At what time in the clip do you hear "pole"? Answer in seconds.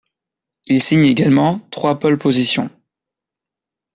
1.99-2.17